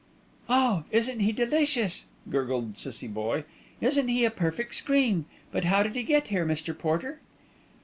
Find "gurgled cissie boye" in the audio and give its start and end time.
2.27-3.43